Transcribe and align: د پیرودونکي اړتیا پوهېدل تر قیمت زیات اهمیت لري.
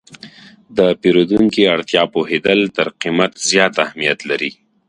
د 0.77 0.79
پیرودونکي 1.01 1.61
اړتیا 1.73 2.03
پوهېدل 2.13 2.59
تر 2.75 2.87
قیمت 3.01 3.31
زیات 3.49 3.73
اهمیت 3.85 4.19
لري. 4.29 4.51